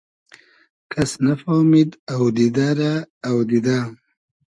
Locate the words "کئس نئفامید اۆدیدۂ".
0.91-2.67